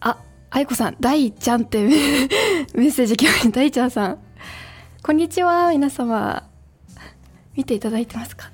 [0.00, 0.18] あ
[0.50, 1.82] 愛子さん大ちゃんって
[2.74, 3.50] メッセージ来ました。
[3.50, 4.18] 大ちゃんさん。
[5.02, 6.44] こんにちは皆様。
[7.54, 8.50] 見ていただいてますか？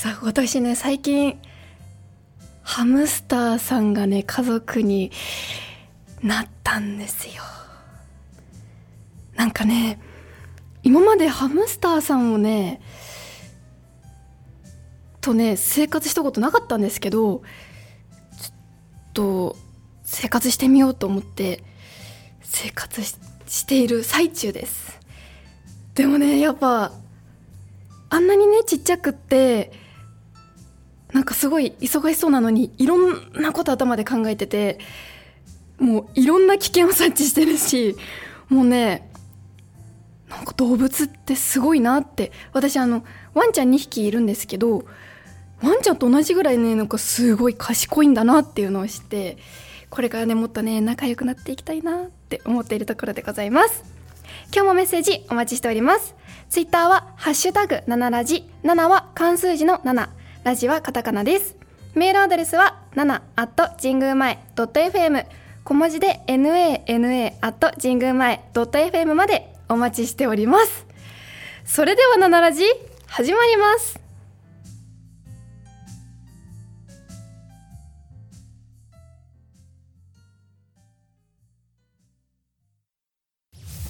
[0.00, 1.38] さあ私ね最近
[2.62, 5.12] ハムスターさんがね家族に
[6.22, 7.42] なったんですよ。
[9.34, 10.00] なんかね
[10.82, 12.80] 今までハムスターさんをね
[15.20, 17.40] とね生活したことなかったんですけど
[18.40, 19.56] ちょっと
[20.02, 21.62] 生活してみようと思って
[22.40, 24.98] 生活ししている最中です。
[25.92, 26.90] でもねやっぱ
[28.08, 29.78] あんなにねちっちゃくって
[31.12, 34.78] なんかすごい忙しそうなのにいろんなこと頭で考えてて
[35.78, 37.96] もういろんな危険を察知してるし
[38.48, 39.10] もうね
[40.28, 42.30] なんか動物ってすごいなって。
[42.52, 44.84] 私あのワンちゃん2匹いるんですけど
[45.62, 49.38] ワンちゃんと同じぐらいねなんかすごい賢いんだなっていうのを知って
[49.90, 53.84] これからねもっとね仲良くなっていきたいなって思っているところでございます。
[54.52, 56.14] 今日もメッセージお待ちしております。
[56.48, 58.48] ツイッターはハッシュタグ7ラジ。
[58.62, 60.08] 7は漢数字の7
[60.42, 61.54] ラジはカタカナです。
[61.94, 65.26] メールアドレスは7 at 神宮前 .fm
[65.64, 70.86] 小文字で nana at 神宮前 .fm までお待ちしております。
[71.66, 72.62] それでは7ラジ
[73.06, 74.00] 始まります。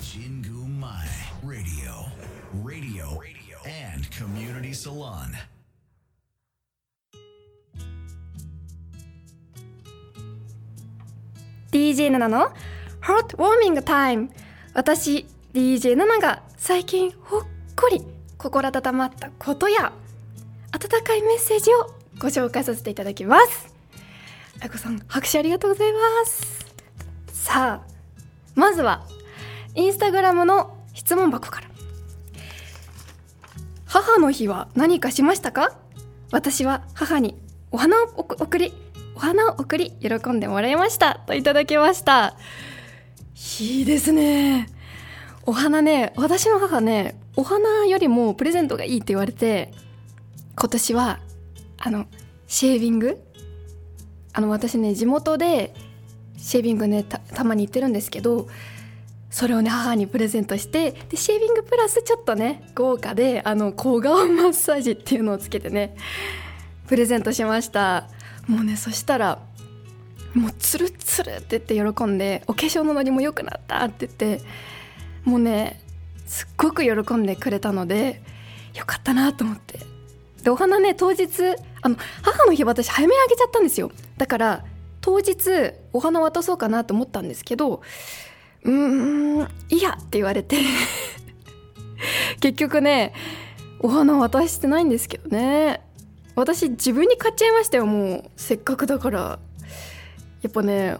[0.03, 1.07] 神宮前
[1.45, 2.11] Radio.
[2.65, 3.21] Radio.
[3.95, 5.37] And Community Salon.
[11.81, 12.53] DJ7 の
[13.01, 14.29] Hot Warming Time
[14.75, 17.43] 私 DJ7 が最近ほっ
[17.75, 18.05] こり
[18.37, 19.91] 心温まったことや
[20.73, 23.75] 温かいメッセージをご紹介させていただきます。
[24.63, 26.67] あこさん拍手ありがとうございます。
[27.33, 27.87] さあ
[28.55, 29.07] まずは
[29.75, 31.69] インスタグラムの質問箱から。
[33.87, 35.73] 母の日は何かしましたか？
[36.31, 37.41] 私は母に
[37.71, 38.75] お花を送り
[39.21, 41.21] お花を送り喜んでもらいました。
[41.27, 42.39] といただきました。
[43.61, 44.67] いいですね。
[45.45, 49.75] お花ね私の母ねお花よりもプレゼントがいいって言われて
[50.59, 51.21] 今年は
[51.77, 52.07] あの
[52.47, 53.21] シェービング？
[54.33, 55.75] あの私ね地元で
[56.39, 58.49] シェービングねたたまに行ってるんですけど
[59.29, 65.95] それをね母にプレゼントしてでシェービングプラスちょっとね豪華であの小顔マッサージっていうのをつけてね
[66.87, 68.09] プレゼントしました。
[68.47, 69.39] もうねそしたら
[70.35, 74.45] もうツルツルって言って喜んでお化粧のノリも良くなったって言って
[75.25, 75.81] もうね
[76.27, 78.23] すっごく喜んでくれたので
[78.75, 79.81] よかったなと思って。
[80.43, 81.27] でお花ね当日
[81.83, 83.91] あの母の日私早めにあげちゃったんですよ。
[84.17, 84.65] だから
[85.01, 87.83] 当日お花渡そうかなと思ったんですけど
[88.63, 90.57] うーんいやって言われて。
[92.41, 93.13] 結局ね
[93.81, 95.83] お花渡してないんですけどね。
[96.35, 98.31] 私自分に買っちゃいましたよもう。
[98.37, 99.39] せっかくだから。
[100.43, 100.97] やっぱね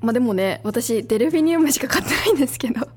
[0.00, 2.88] まあでもね私デルフィニウムしか買ってないんですけど。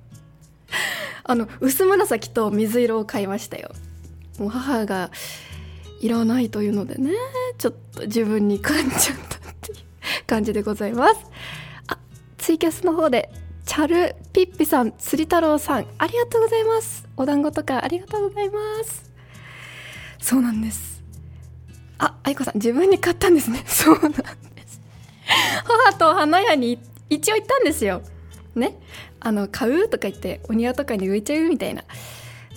[1.23, 3.71] あの薄紫と水色を買いましたよ。
[4.39, 5.11] もう母が
[6.01, 7.11] いらないというのでね
[7.57, 9.77] ちょっと自分に買っちゃったっていう
[10.27, 11.19] 感じでございます。
[11.87, 11.97] あ
[12.37, 13.31] ツイキャスの方で
[13.65, 17.07] チャルピッピさん釣り太郎さんありがとうございます。
[17.17, 19.11] お団子とかありがとうございます。
[20.19, 20.94] そうなんです。
[21.97, 23.63] あ愛子さん自分に買ったんですね。
[23.67, 24.17] そうなんで
[24.67, 24.81] す。
[25.63, 28.01] 母と花屋に一応行ったんですよ。
[28.55, 28.77] ね。
[29.19, 31.81] あの買うとか言ってお庭とかに植えちゃうみたいな。
[31.81, 31.85] っ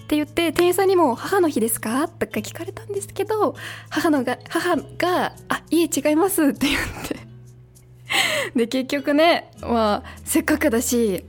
[0.08, 3.54] て言って店員さんにも「母の日ですか?」とか聞かれたんですけど
[3.90, 7.28] 母のが母が「あいえ違います」って言って。
[8.56, 11.24] で結局ねまあせっかくだし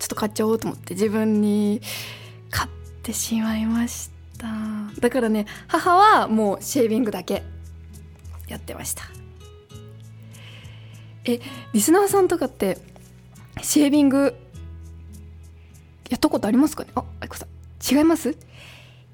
[0.00, 1.80] ちょっと買っちゃおうと思って自分に
[2.50, 2.68] 買っ
[3.02, 4.15] てしまいました。
[4.38, 7.42] だからね母はもうシェービングだけ
[8.48, 9.04] やってました。
[11.24, 11.40] え
[11.72, 12.78] リスナーさんとかって
[13.62, 14.36] シェービング
[16.08, 16.90] やったことありますかね？
[16.94, 17.48] ああこさん
[17.96, 18.30] 違います？
[18.30, 18.34] い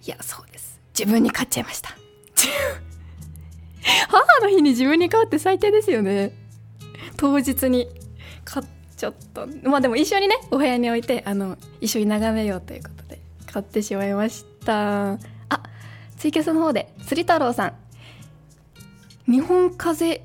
[0.06, 0.78] やそうです。
[0.98, 1.90] 自分に買っちゃいました。
[4.08, 6.32] 母の日に自分に買うって最低ですよね。
[7.16, 7.88] 当日に
[8.44, 8.66] 買っ
[8.96, 9.46] ちゃった。
[9.62, 14.51] まあでも一緒にねお部屋に置いてあの一緒に眺めようということで買ってしまいました。
[14.64, 15.12] た。
[15.12, 15.19] あ
[16.17, 17.75] ツイキャスの方で釣り太郎さん。
[19.31, 20.23] 日本風ん？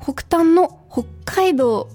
[0.00, 1.88] 北端の北海道。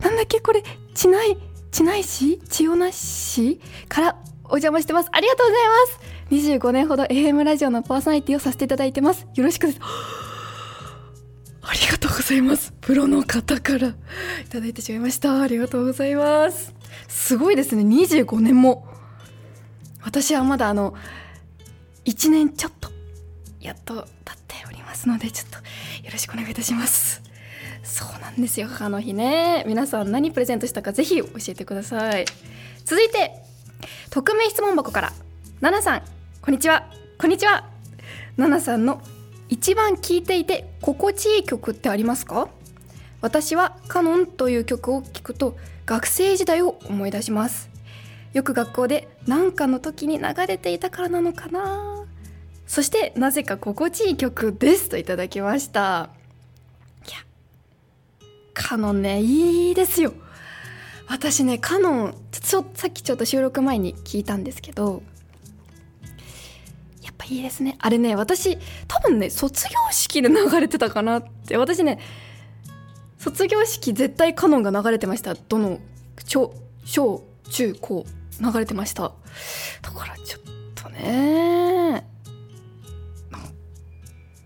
[0.00, 0.40] なんだっけ？
[0.40, 0.62] これ
[0.94, 1.36] 地内
[1.70, 2.38] 地内市？
[2.48, 3.60] 千代那市？
[3.88, 5.08] からお邪魔してます。
[5.12, 6.58] ありがとうございます。
[6.58, 9.26] 25年ほど AM ラジオのパーソナリティをさせていただいてます。
[9.34, 9.80] よろしくです。
[11.62, 12.72] ありがとうございます。
[12.80, 13.94] プロの方からい
[14.48, 15.40] ただいてしまいました。
[15.40, 16.72] ありがとうございます。
[17.08, 17.82] すごいですね。
[17.82, 18.86] 25年も
[20.06, 20.94] 私はまだあの
[22.04, 22.90] 1年ちょっと
[23.60, 27.20] やっと経っておりますのでちょっとよろしくお願いいたします。
[27.82, 29.64] そうなんですよ母の日ね。
[29.66, 32.24] 皆さん何プレゼントしたかぜひ教えてください。
[32.84, 33.32] 続いて
[34.10, 35.12] 匿名質問箱から。
[35.60, 36.02] ナナさん
[36.40, 36.88] こんにちは。
[37.18, 37.68] こんにちは。
[38.36, 39.02] ナナさんの
[39.48, 42.48] 一番聴いていて心地いい曲ってありますか？
[43.22, 47.74] 私はカノンという曲を聴くと学生時代を思い出します。
[48.36, 52.04] よく学校で何かの時に流れていたからなのかな。
[52.66, 56.10] そしてなぜか心地いい曲ですといただきました。
[57.08, 57.16] いや
[58.52, 60.12] カノンねいいですよ。
[61.08, 65.02] 私ねカノンちょさっきちょっと収録前に聞いたんですけど
[67.02, 67.76] やっぱいいですね。
[67.78, 71.56] あれね私多分ね卒業式で流れてたかなって。
[71.56, 72.00] 私ね
[73.18, 75.32] 卒業式絶対カノンが流れてました。
[75.32, 75.80] どの
[76.26, 76.52] 小
[76.84, 78.04] 小中高。
[78.40, 79.12] 流れてました
[79.82, 80.42] だからちょっ
[80.74, 82.06] とね
[83.30, 83.42] なん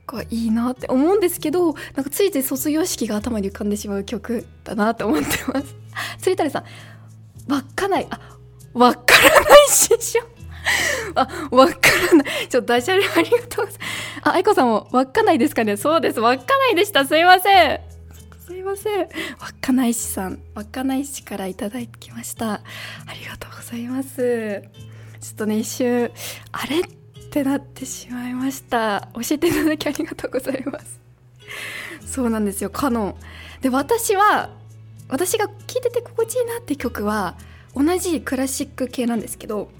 [0.06, 5.76] かいいなって思うんですけどなんかついつい卒業式が頭に浮かんでしまう曲だなって思ってます
[6.18, 6.64] 釣り谷さん
[7.48, 8.20] 稚内あ
[8.72, 10.40] わからない師匠
[11.14, 11.74] あ、わか
[12.12, 12.48] らない。
[12.48, 13.78] ちょっとダジャレありがとうございます。
[14.22, 16.20] あ、愛子さんも稚内ですかねそうです。
[16.20, 17.04] 稚内でした。
[17.04, 17.89] すいません。
[18.50, 19.08] すいません。
[19.38, 22.54] 稚内市さん、稚内市からいただきました。
[22.54, 22.60] あ
[23.16, 24.64] りがとうございます。
[25.20, 26.10] ちょっとね、一瞬、
[26.50, 26.80] あれ？
[26.80, 26.82] っ
[27.30, 29.08] てなってしまいました。
[29.14, 31.00] 教えていただきありがとうございます。
[32.04, 33.14] そうなんですよ、カノン。
[33.60, 34.50] で、私は、
[35.06, 37.36] 私が聴いてて心地いいなって曲は、
[37.76, 39.70] 同じクラシック系なんですけど、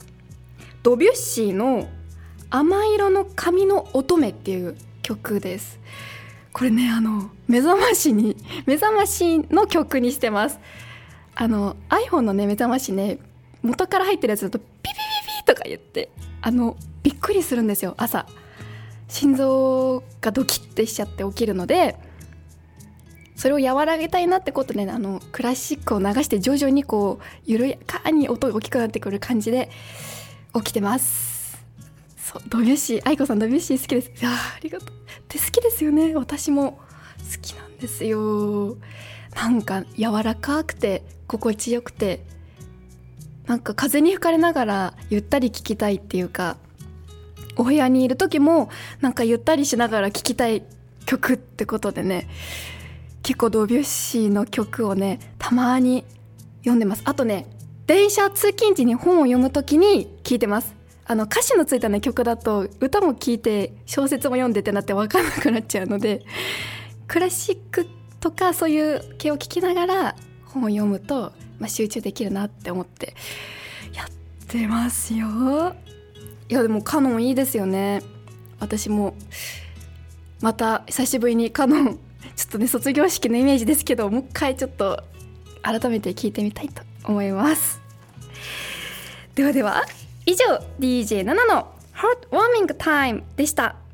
[0.85, 1.89] ドビュッシーの
[2.51, 5.81] 「甘色の髪の乙女」っていう曲です
[6.53, 8.37] これねあの目覚ましに
[8.67, 10.59] 目覚ましの曲にしてます。
[11.35, 13.19] あの iPhone のね目覚ましね
[13.63, 14.95] 元から入ってるやつだとピピピ
[15.39, 16.11] ピとか言って
[16.43, 18.27] あのびっくりするんですよ朝。
[19.09, 21.97] 心臓がドキッてしちゃって起きるので
[23.35, 29.71] それを和らげたいなってことで、ね、あのクラシックを流して徐々にこう緩やかに音が大きくなってくる感じで
[30.55, 31.40] 起きてます。
[32.31, 34.13] そうドビュッシー愛子さんドビュッシー好きです。
[34.25, 34.89] あありがとう。
[34.89, 34.93] っ
[35.27, 36.15] て好きですよね。
[36.15, 36.79] 私も好
[37.43, 38.77] きなんですよ。
[39.35, 42.25] なんか柔らかくて心地よくて
[43.47, 46.57] なんか風に吹かれながらゆったり聴きたいっていうか
[47.57, 48.71] お部屋にいる時も
[49.01, 50.63] なんかゆったりしながら聴きたい
[51.07, 52.29] 曲ってことでね
[53.25, 56.05] 結構ドビュッシーの曲をねたまに
[56.61, 57.03] 読んでます。
[57.07, 57.47] あとね
[57.89, 60.80] 電車通勤時に本を読む時に聞いてます。
[61.11, 66.25] あの歌詞のついたね曲だと歌も聴いて小説も読んでってなって分かんなくなっちゃうので
[67.09, 67.89] クラシック
[68.21, 73.17] とかそういう系を聞きながら本を読むと、まあ、集中できるなって思って
[73.93, 74.07] やっ
[74.47, 75.75] てますよ。
[76.49, 78.03] いやでもカノンいいですよね。
[78.61, 79.17] 私も
[80.41, 81.99] また久しぶりにカノン
[82.37, 85.03] ちょっとね卒業式のイメージですけどもう一回ちょっと
[85.63, 87.81] 改めて聞いてみたいと思います。
[89.35, 89.83] ではでは
[90.31, 91.35] 以上 DJ7 の
[91.91, 93.75] ハートウォーミングタイムでした「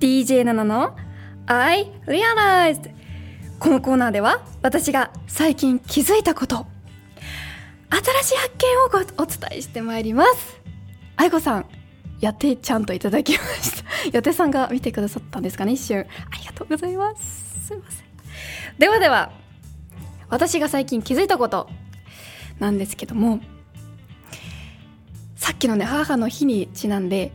[0.00, 0.96] DJ7 の
[1.46, 2.90] I realized
[3.60, 6.66] このコーナーでは私が最近気づいたこと
[7.90, 10.60] 新しい発見をお伝えしてまいります。
[11.16, 11.66] 愛子さん
[12.20, 13.90] やてちゃんといただきました。
[14.12, 16.00] やてさんが見てくださったんですかね一瞬。
[16.00, 17.66] ありがとうございます。
[17.66, 18.06] すいません。
[18.78, 19.32] ではでは
[20.28, 21.68] 私が最近気づいたこと
[22.58, 23.40] なんですけども
[25.36, 27.32] さっきのね母の日にちなんで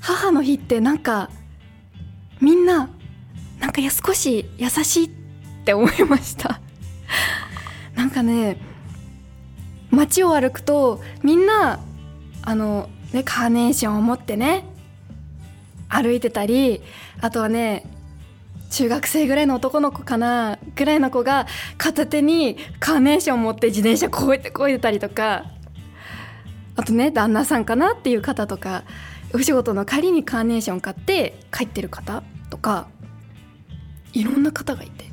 [0.00, 1.30] 母の日ってなんか
[2.40, 2.88] みんな
[3.60, 5.10] なんかや少し優しいっ
[5.64, 6.60] て思いました。
[7.94, 8.56] なんかね
[9.92, 11.78] 街を歩くとみんな
[12.42, 14.64] あのねカーネーションを持ってね
[15.88, 16.80] 歩いてたり
[17.20, 17.84] あとはね
[18.70, 21.46] 中学生ぐらいの男の子かなぐらいの子が
[21.76, 25.44] 片手にカーネーション持って自転車こうやってこいでたりとか
[26.74, 28.84] あとね旦那さんかなっていう方とか
[29.34, 32.88] お仕事の帰りにカーネーション買って帰ってる方とか
[34.14, 35.12] いろんな方がいて。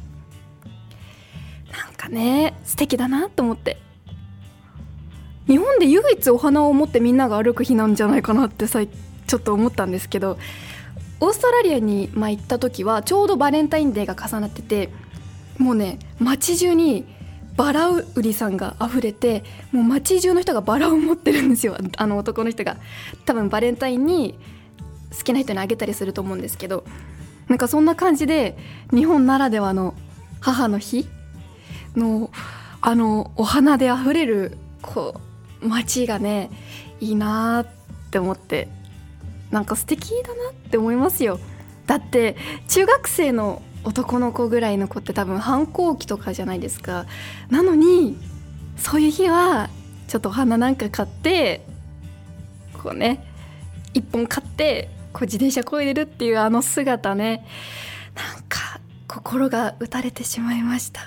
[1.72, 3.78] なんかね素敵だなと思って。
[5.50, 10.38] 日本で唯一お花を持ってみんなが歩く日なんじゃないかなってさちょっと思ったんですけど
[11.20, 14.90] オーストラリアに、まあ、行った時はちょうどバレンタインデーが重なってて
[15.58, 17.06] もうね街中に
[17.58, 21.76] バラ売りさんが溢れてもう街中の人がバラを持ってるんですよ。
[21.98, 22.78] あの男の人が。
[23.26, 24.40] 多分バレンタインに
[25.12, 26.86] 好きな人にあげたりすると思うんですけど
[27.50, 28.58] なんかそんな感じで
[28.94, 29.94] 日本ならではの
[30.40, 31.10] 母の日
[31.98, 32.30] の
[32.80, 35.29] あのお花で溢れるこう
[35.62, 36.50] 街がね
[37.00, 37.68] いいなっ
[38.12, 38.68] て思って
[39.52, 41.40] なんか素敵だなって思いますよ。
[41.88, 42.36] だって
[42.68, 47.06] 中学生の男の子ぐらいの子って多分反抗期とかじゃないですか。
[47.50, 48.18] なのに
[48.78, 49.70] そういう日は
[50.08, 51.66] ちょっとお花なんか買って
[52.74, 53.26] こうね
[53.94, 57.46] 一本買ってこう自転車こいでるっていうあの姿ね
[58.16, 61.02] なんか心が打たれてしまいました。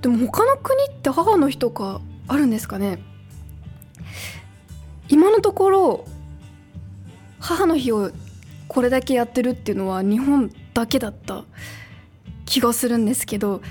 [0.00, 2.98] でも他の国って母の日とかあるんですかね？
[5.08, 6.04] 今のところ
[7.40, 8.10] 母の日を
[8.68, 11.44] これだけやってるっていうのは日本だけだった
[12.44, 13.62] 気がするんですけど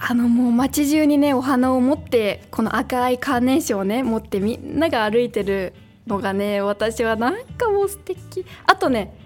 [0.00, 5.74] あのもう街中にねお花を持ってこの赤いカーネーションをね持ってみんなが歩いてる
[6.06, 8.44] のがね私はなんかもう素敵。
[8.66, 9.16] あとね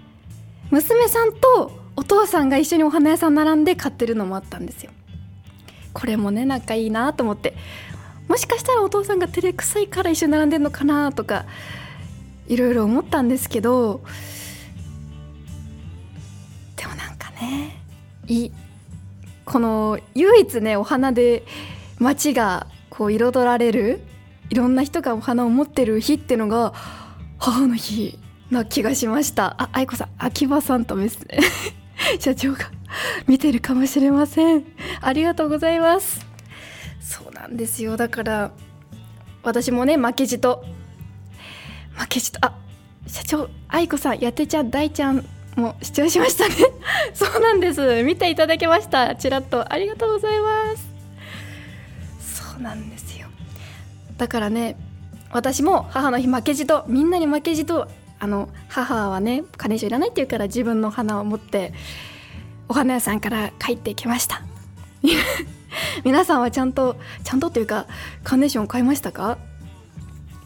[0.69, 4.91] 娘さんとお父さんが一緒にお花屋さん並んで買ってるのもあったんですよ。
[5.97, 7.55] これもねなんかいいなと思って。
[8.27, 11.45] もしかしたらお父さんが照れくさいから一緒に並んでんのかなとか
[12.47, 14.01] いろいろ思ったんですけど
[16.75, 17.81] でもなんかね
[18.27, 18.51] い
[19.45, 21.45] この唯一ねお花で
[21.99, 24.01] 街がこう彩られる
[24.49, 26.73] いろんな人がお花を持ってる日っていうのが
[27.39, 28.19] 母の日
[28.51, 29.55] な気がしました。
[29.57, 31.39] あ愛子さん秋葉さんとですね
[32.19, 32.71] 社長が
[33.27, 34.63] 見てるかもしれません。
[35.01, 36.25] ありがとうございます。
[36.99, 37.97] そうなんですよ。
[37.97, 38.51] だから
[39.43, 40.65] 私もね負けじと
[41.95, 42.53] 負けじとあ
[43.07, 46.55] 社長愛子さんやてちゃん大ちゃんも視聴しましたね。
[47.13, 48.03] そうなんです。
[48.03, 49.15] 見ていただけました。
[49.15, 49.71] ちらっと。
[49.71, 50.87] ありがとうございます。
[52.51, 53.27] そうなんですよ。
[54.17, 54.77] だからね
[55.31, 57.87] 私も母の日負けじとみんなに負けじと
[58.19, 61.73] あの母はねカネーションいらないって言うから自分の花を持って
[62.67, 64.41] お花屋さんから帰ってきました。
[66.03, 67.85] 皆さんはちゃんとちゃんとっていうか
[68.23, 69.37] カーネーション買いましたか？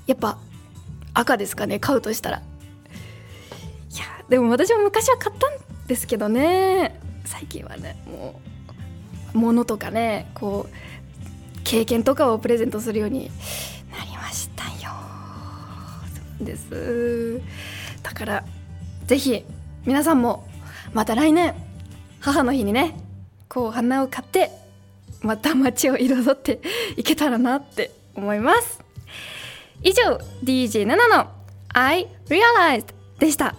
[0.07, 0.37] やっぱ
[1.13, 2.37] 赤ですかね買うとしたら。
[2.37, 2.41] い
[3.97, 6.99] やでも私も昔は買ったんですけどね。
[7.25, 8.41] 最近はねも
[9.33, 13.31] う物とかねこう経験とかをプレゼントするように
[13.97, 14.70] なりましたよ
[16.45, 17.41] です。
[18.03, 18.43] だから
[19.05, 19.43] ぜひ
[19.85, 20.47] 皆さんも
[20.93, 21.53] また来年
[22.19, 22.95] 母の日にね
[23.47, 24.51] こう花を買って
[25.21, 26.61] また街を彩って
[26.97, 28.79] いけたらなって思います。
[29.83, 31.27] 以上 DJ7 の
[31.73, 32.85] I Realized
[33.19, 33.55] でした。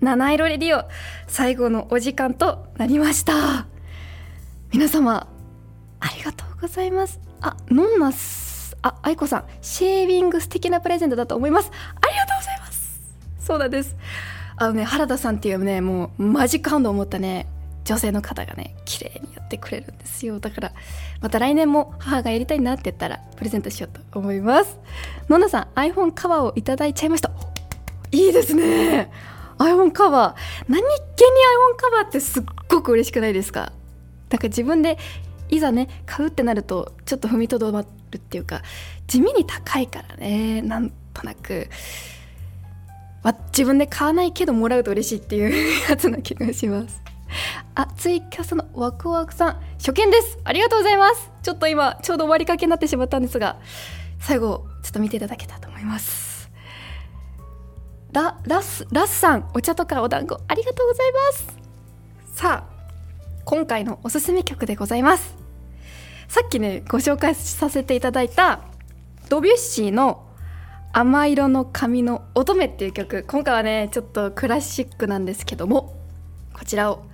[0.00, 0.88] 七色レディオ
[1.26, 3.66] 最後のお時間となりました。
[4.72, 5.28] 皆様
[6.00, 7.20] ありがとうございます。
[7.42, 11.70] あノンナスあ愛子さんシェービング素敵なプレゼントだと思います。
[11.70, 13.14] ありがとうございます。
[13.40, 13.94] そうなんです。
[14.56, 17.46] あのね原田さんっていうねもうマジックハンドを持ったね
[17.84, 20.38] 女性の方がね綺麗にってくれるんですよ。
[20.38, 20.72] だから
[21.20, 24.78] また来年も母がやりたいなって言ったらプレゼントしようと思います。
[25.28, 27.32] ノンナさん iPhone カバーをいただいちゃいました。
[28.12, 29.10] いいですね。
[29.58, 30.64] iPhone カバー。
[30.68, 33.72] 何気に iPhone カバーってすっごく嬉しくないですか？
[34.30, 34.96] なんか自分で
[35.48, 38.62] いざね買うってなるとちょっと踏みとどまるっていうか
[39.08, 41.68] 地味に高いからねなんとなく、
[43.24, 47.02] ま自分で買わないけどもらうと嬉しいっていうやつな気がします。
[47.74, 50.38] あツイキャスのワクワクさん初見です。
[50.44, 51.30] ありがとうございます。
[51.42, 53.58] ちょっと今ちょうど終わりかけになってしまったんですが
[54.18, 56.50] 最後ちょっと見ていただけたと思います。
[58.12, 61.58] ララスラスさんお茶とかお団子ありがとうございます。
[62.34, 62.80] さあ
[63.44, 65.36] 今回のおすすめ曲でございます。
[66.28, 68.60] さっきねご紹介させていただいた
[69.28, 70.26] ドビュッシーの
[70.92, 73.24] 「甘色の髪の乙女」っていう曲。
[73.28, 75.94] 今回はねちょっとクラシックなんですけども
[76.52, 77.04] こちらを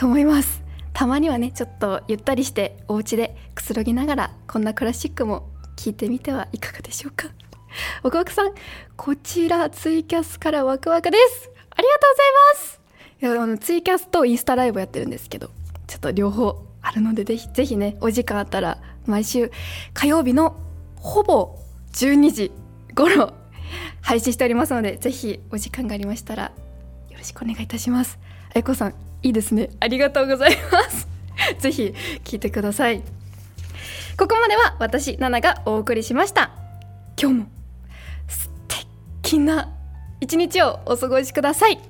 [0.00, 0.62] と思います。
[0.94, 7.28] たまにはねちょっとゆったりしてお家でくつろぎながらこんなクラシックも聴いてみてはいかがでしょうか。
[8.02, 8.54] ワクワクさん
[8.96, 11.50] こちらツイキャスからワクワクです。
[11.68, 12.80] ありがとうございます。
[13.20, 15.50] いやあのツイキャスとインスタライブやってるんですけど
[15.86, 19.52] ちょっと両方あるのでぜひぜひねお時間あったら毎週
[19.92, 20.56] 火曜日の
[20.96, 21.58] ほぼ
[21.92, 22.52] 12時
[22.94, 23.34] 頃
[24.00, 28.18] 配信しておりますのでぜひお時間がありましたらよろしくお願いいたします。
[28.48, 29.70] あやこさんいいですね。
[29.80, 31.08] ありがとうございます。
[31.58, 33.02] ぜひ聞いてください。
[34.16, 36.50] ここまでは私ナナがお送りしました。
[37.20, 37.46] 今日も
[38.28, 38.50] 素
[39.22, 39.70] 敵な
[40.20, 41.80] 一日をお過ごしください。